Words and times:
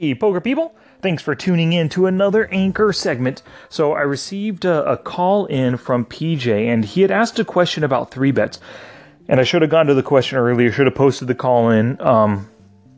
Hey, 0.00 0.14
poker 0.14 0.40
people! 0.40 0.74
Thanks 1.02 1.22
for 1.22 1.34
tuning 1.34 1.74
in 1.74 1.90
to 1.90 2.06
another 2.06 2.48
Anchor 2.50 2.90
segment. 2.90 3.42
So, 3.68 3.92
I 3.92 4.00
received 4.00 4.64
a, 4.64 4.82
a, 4.92 4.96
call 4.96 5.44
in 5.44 5.76
from 5.76 6.06
PJ, 6.06 6.48
and 6.48 6.86
he 6.86 7.02
had 7.02 7.10
asked 7.10 7.38
a 7.38 7.44
question 7.44 7.84
about 7.84 8.10
three 8.10 8.30
bets. 8.30 8.60
And 9.28 9.38
I 9.38 9.42
should 9.42 9.60
have 9.60 9.70
gone 9.70 9.84
to 9.88 9.92
the 9.92 10.02
question 10.02 10.38
earlier, 10.38 10.72
should 10.72 10.86
have 10.86 10.94
posted 10.94 11.28
the 11.28 11.34
call 11.34 11.68
in, 11.68 12.00
um, 12.00 12.48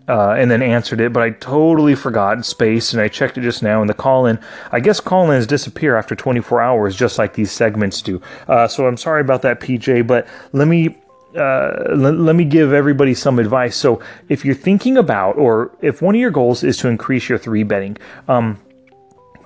uh, 0.06 0.34
and 0.38 0.48
then 0.48 0.62
answered 0.62 1.00
it, 1.00 1.12
but 1.12 1.24
I 1.24 1.30
totally 1.30 1.96
forgot 1.96 2.46
space, 2.46 2.92
and 2.92 3.02
I 3.02 3.08
checked 3.08 3.36
it 3.36 3.40
just 3.40 3.64
now. 3.64 3.80
And 3.80 3.90
the 3.90 3.94
call 3.94 4.26
in, 4.26 4.38
I 4.70 4.78
guess 4.78 5.00
call 5.00 5.28
ins 5.32 5.48
disappear 5.48 5.96
after 5.96 6.14
24 6.14 6.60
hours, 6.60 6.94
just 6.94 7.18
like 7.18 7.34
these 7.34 7.50
segments 7.50 8.00
do. 8.00 8.22
Uh, 8.46 8.68
so, 8.68 8.86
I'm 8.86 8.96
sorry 8.96 9.22
about 9.22 9.42
that, 9.42 9.58
PJ, 9.58 10.06
but 10.06 10.28
let 10.52 10.68
me 10.68 10.96
uh, 11.36 11.94
let, 11.94 12.14
let 12.14 12.36
me 12.36 12.44
give 12.44 12.72
everybody 12.72 13.14
some 13.14 13.38
advice. 13.38 13.76
So, 13.76 14.00
if 14.28 14.44
you're 14.44 14.54
thinking 14.54 14.96
about, 14.98 15.36
or 15.36 15.70
if 15.80 16.02
one 16.02 16.14
of 16.14 16.20
your 16.20 16.30
goals 16.30 16.62
is 16.62 16.76
to 16.78 16.88
increase 16.88 17.28
your 17.28 17.38
three 17.38 17.62
betting, 17.62 17.96
um, 18.28 18.60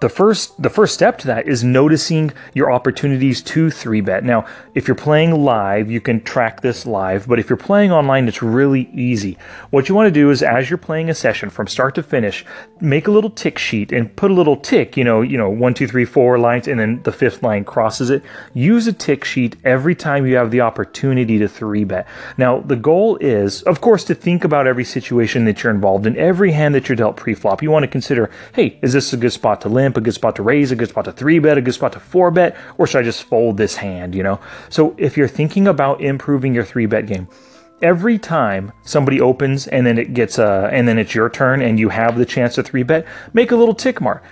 the 0.00 0.08
first 0.08 0.60
the 0.62 0.70
first 0.70 0.94
step 0.94 1.18
to 1.18 1.26
that 1.28 1.48
is 1.48 1.64
noticing 1.64 2.32
your 2.54 2.70
opportunities 2.72 3.42
to 3.42 3.70
three 3.70 4.00
bet. 4.00 4.24
Now, 4.24 4.46
if 4.74 4.88
you're 4.88 4.94
playing 4.94 5.44
live, 5.44 5.90
you 5.90 6.00
can 6.00 6.22
track 6.22 6.60
this 6.60 6.86
live, 6.86 7.26
but 7.26 7.38
if 7.38 7.48
you're 7.48 7.56
playing 7.56 7.92
online, 7.92 8.28
it's 8.28 8.42
really 8.42 8.90
easy. 8.92 9.38
What 9.70 9.88
you 9.88 9.94
want 9.94 10.06
to 10.06 10.10
do 10.10 10.30
is 10.30 10.42
as 10.42 10.68
you're 10.68 10.76
playing 10.78 11.10
a 11.10 11.14
session 11.14 11.50
from 11.50 11.66
start 11.66 11.94
to 11.94 12.02
finish, 12.02 12.44
make 12.80 13.06
a 13.06 13.10
little 13.10 13.30
tick 13.30 13.58
sheet 13.58 13.92
and 13.92 14.14
put 14.16 14.30
a 14.30 14.34
little 14.34 14.56
tick, 14.56 14.96
you 14.96 15.04
know, 15.04 15.22
you 15.22 15.38
know, 15.38 15.48
one, 15.48 15.74
two, 15.74 15.86
three, 15.86 16.04
four 16.04 16.38
lines, 16.38 16.68
and 16.68 16.80
then 16.80 17.02
the 17.04 17.12
fifth 17.12 17.42
line 17.42 17.64
crosses 17.64 18.10
it. 18.10 18.22
Use 18.54 18.86
a 18.86 18.92
tick 18.92 19.24
sheet 19.24 19.56
every 19.64 19.94
time 19.94 20.26
you 20.26 20.36
have 20.36 20.50
the 20.50 20.60
opportunity 20.60 21.38
to 21.38 21.48
three 21.48 21.84
bet. 21.84 22.06
Now, 22.36 22.60
the 22.60 22.76
goal 22.76 23.16
is, 23.16 23.62
of 23.62 23.80
course, 23.80 24.04
to 24.04 24.14
think 24.14 24.44
about 24.44 24.66
every 24.66 24.84
situation 24.84 25.44
that 25.44 25.62
you're 25.62 25.72
involved 25.72 26.06
in, 26.06 26.16
every 26.16 26.52
hand 26.52 26.74
that 26.74 26.88
you're 26.88 26.96
dealt 26.96 27.16
pre-flop. 27.16 27.62
You 27.62 27.70
want 27.70 27.84
to 27.84 27.88
consider, 27.88 28.30
hey, 28.54 28.78
is 28.82 28.92
this 28.92 29.12
a 29.12 29.16
good 29.16 29.32
spot 29.32 29.60
to 29.62 29.68
limp, 29.68 29.85
a 29.94 30.00
good 30.00 30.14
spot 30.14 30.36
to 30.36 30.42
raise, 30.42 30.72
a 30.72 30.76
good 30.76 30.88
spot 30.88 31.04
to 31.04 31.12
three 31.12 31.38
bet, 31.38 31.58
a 31.58 31.60
good 31.60 31.74
spot 31.74 31.92
to 31.92 32.00
four 32.00 32.30
bet, 32.30 32.56
or 32.78 32.86
should 32.86 33.00
I 33.00 33.02
just 33.02 33.24
fold 33.24 33.58
this 33.58 33.76
hand, 33.76 34.14
you 34.14 34.22
know? 34.22 34.40
So 34.70 34.94
if 34.96 35.16
you're 35.16 35.28
thinking 35.28 35.68
about 35.68 36.00
improving 36.00 36.54
your 36.54 36.64
three 36.64 36.86
bet 36.86 37.06
game, 37.06 37.28
every 37.82 38.18
time 38.18 38.72
somebody 38.82 39.20
opens 39.20 39.66
and 39.66 39.86
then 39.86 39.98
it 39.98 40.14
gets 40.14 40.38
uh 40.38 40.70
and 40.72 40.88
then 40.88 40.96
it's 40.96 41.14
your 41.14 41.28
turn 41.28 41.60
and 41.60 41.78
you 41.78 41.90
have 41.90 42.16
the 42.16 42.24
chance 42.24 42.54
to 42.54 42.62
three 42.62 42.82
bet, 42.82 43.06
make 43.34 43.50
a 43.50 43.56
little 43.56 43.74
tick 43.74 44.00
mark 44.00 44.24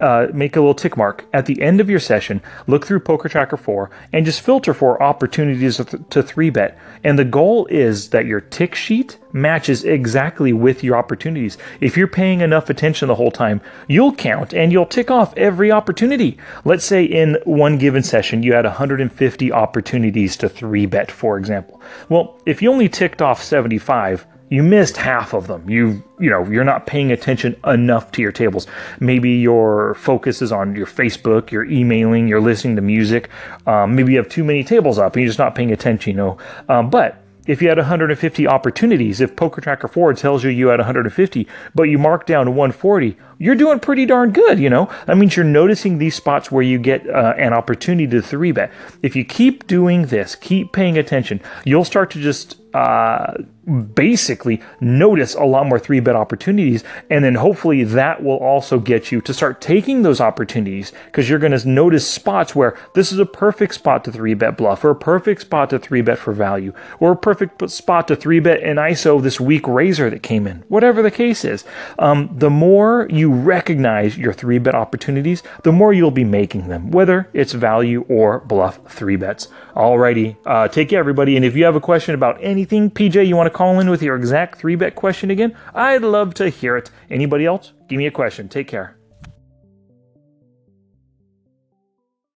uh, 0.00 0.28
make 0.32 0.56
a 0.56 0.60
little 0.60 0.74
tick 0.74 0.96
mark 0.96 1.26
at 1.32 1.46
the 1.46 1.60
end 1.62 1.80
of 1.80 1.90
your 1.90 2.00
session. 2.00 2.40
Look 2.66 2.86
through 2.86 3.00
Poker 3.00 3.28
Tracker 3.28 3.56
4 3.56 3.90
and 4.12 4.24
just 4.24 4.40
filter 4.40 4.74
for 4.74 5.02
opportunities 5.02 5.76
to, 5.76 5.84
to 5.84 6.22
three 6.22 6.50
bet. 6.50 6.78
And 7.04 7.18
the 7.18 7.24
goal 7.24 7.66
is 7.66 8.10
that 8.10 8.26
your 8.26 8.40
tick 8.40 8.74
sheet 8.74 9.18
matches 9.32 9.84
exactly 9.84 10.52
with 10.52 10.82
your 10.82 10.96
opportunities. 10.96 11.56
If 11.80 11.96
you're 11.96 12.06
paying 12.06 12.40
enough 12.40 12.70
attention 12.70 13.08
the 13.08 13.14
whole 13.14 13.30
time, 13.30 13.60
you'll 13.88 14.14
count 14.14 14.52
and 14.52 14.72
you'll 14.72 14.86
tick 14.86 15.10
off 15.10 15.36
every 15.36 15.70
opportunity. 15.70 16.38
Let's 16.64 16.84
say 16.84 17.04
in 17.04 17.38
one 17.44 17.78
given 17.78 18.02
session 18.02 18.42
you 18.42 18.54
had 18.54 18.64
150 18.64 19.52
opportunities 19.52 20.36
to 20.38 20.48
three 20.48 20.86
bet, 20.86 21.10
for 21.10 21.38
example. 21.38 21.80
Well, 22.08 22.38
if 22.46 22.62
you 22.62 22.70
only 22.70 22.88
ticked 22.88 23.22
off 23.22 23.42
75, 23.42 24.26
you 24.50 24.62
missed 24.62 24.96
half 24.96 25.32
of 25.32 25.46
them. 25.46 25.68
You 25.70 26.02
you 26.18 26.28
know 26.28 26.44
you're 26.44 26.64
not 26.64 26.86
paying 26.86 27.10
attention 27.10 27.58
enough 27.64 28.12
to 28.12 28.22
your 28.22 28.32
tables. 28.32 28.66
Maybe 28.98 29.30
your 29.30 29.94
focus 29.94 30.42
is 30.42 30.52
on 30.52 30.76
your 30.76 30.86
Facebook, 30.86 31.50
you're 31.50 31.64
emailing, 31.64 32.28
you're 32.28 32.40
listening 32.40 32.76
to 32.76 32.82
music. 32.82 33.30
Um, 33.66 33.94
maybe 33.94 34.12
you 34.12 34.18
have 34.18 34.28
too 34.28 34.44
many 34.44 34.62
tables 34.64 34.98
up 34.98 35.14
and 35.14 35.22
you're 35.22 35.28
just 35.28 35.38
not 35.38 35.54
paying 35.54 35.72
attention. 35.72 36.10
You 36.10 36.16
know, 36.16 36.38
um, 36.68 36.90
but 36.90 37.22
if 37.46 37.62
you 37.62 37.68
had 37.68 37.78
150 37.78 38.46
opportunities, 38.46 39.20
if 39.20 39.34
Poker 39.34 39.60
Tracker 39.60 39.88
4 39.88 40.14
tells 40.14 40.44
you 40.44 40.50
you 40.50 40.68
had 40.68 40.78
150, 40.78 41.48
but 41.74 41.84
you 41.84 41.98
mark 41.98 42.26
down 42.26 42.54
140, 42.54 43.16
you're 43.38 43.54
doing 43.54 43.80
pretty 43.80 44.06
darn 44.06 44.30
good, 44.30 44.60
you 44.60 44.70
know? 44.70 44.88
That 45.06 45.16
means 45.16 45.34
you're 45.34 45.44
noticing 45.44 45.98
these 45.98 46.14
spots 46.14 46.52
where 46.52 46.62
you 46.62 46.78
get 46.78 47.08
uh, 47.08 47.34
an 47.38 47.52
opportunity 47.52 48.06
to 48.08 48.22
three 48.22 48.52
bet. 48.52 48.70
If 49.02 49.16
you 49.16 49.24
keep 49.24 49.66
doing 49.66 50.06
this, 50.06 50.34
keep 50.34 50.72
paying 50.72 50.98
attention, 50.98 51.40
you'll 51.64 51.84
start 51.84 52.10
to 52.12 52.20
just 52.20 52.59
uh, 52.74 53.34
basically 53.70 54.60
notice 54.80 55.34
a 55.34 55.44
lot 55.44 55.66
more 55.66 55.78
three 55.78 56.00
bet 56.00 56.16
opportunities. 56.16 56.82
And 57.08 57.24
then 57.24 57.34
hopefully 57.34 57.84
that 57.84 58.22
will 58.22 58.38
also 58.38 58.78
get 58.78 59.12
you 59.12 59.20
to 59.22 59.34
start 59.34 59.60
taking 59.60 60.02
those 60.02 60.20
opportunities 60.20 60.92
because 61.06 61.28
you're 61.28 61.38
going 61.38 61.56
to 61.56 61.68
notice 61.68 62.08
spots 62.08 62.54
where 62.54 62.76
this 62.94 63.12
is 63.12 63.18
a 63.18 63.26
perfect 63.26 63.74
spot 63.74 64.04
to 64.04 64.12
three 64.12 64.34
bet 64.34 64.56
bluff 64.56 64.84
or 64.84 64.90
a 64.90 64.96
perfect 64.96 65.42
spot 65.42 65.70
to 65.70 65.78
three 65.78 66.00
bet 66.02 66.18
for 66.18 66.32
value 66.32 66.72
or 66.98 67.12
a 67.12 67.16
perfect 67.16 67.70
spot 67.70 68.08
to 68.08 68.16
three 68.16 68.40
bet 68.40 68.62
an 68.62 68.76
ISO 68.76 69.22
this 69.22 69.40
weak 69.40 69.66
raiser 69.68 70.10
that 70.10 70.22
came 70.22 70.46
in. 70.46 70.64
Whatever 70.68 71.02
the 71.02 71.10
case 71.10 71.44
is, 71.44 71.64
um, 71.98 72.30
the 72.32 72.50
more 72.50 73.06
you 73.10 73.32
recognize 73.32 74.18
your 74.18 74.32
three 74.32 74.58
bet 74.58 74.74
opportunities, 74.74 75.42
the 75.62 75.72
more 75.72 75.92
you'll 75.92 76.10
be 76.10 76.24
making 76.24 76.68
them, 76.68 76.90
whether 76.90 77.28
it's 77.32 77.52
value 77.52 78.04
or 78.08 78.40
bluff 78.40 78.80
three 78.88 79.16
bets. 79.16 79.48
Alrighty, 79.74 80.36
uh, 80.46 80.68
take 80.68 80.88
care, 80.88 80.98
everybody. 80.98 81.36
And 81.36 81.44
if 81.44 81.54
you 81.54 81.64
have 81.64 81.76
a 81.76 81.80
question 81.80 82.14
about 82.14 82.40
anything, 82.60 82.90
PJ, 82.90 83.26
you 83.26 83.36
want 83.36 83.46
to 83.46 83.56
call 83.56 83.80
in 83.80 83.88
with 83.88 84.02
your 84.02 84.16
exact 84.16 84.58
three 84.58 84.76
bet 84.76 84.94
question 84.94 85.30
again? 85.30 85.56
I'd 85.74 86.02
love 86.02 86.34
to 86.34 86.50
hear 86.50 86.76
it. 86.76 86.90
Anybody 87.08 87.46
else? 87.46 87.72
Give 87.88 87.96
me 87.96 88.06
a 88.06 88.10
question. 88.10 88.50
Take 88.50 88.68
care. 88.68 88.99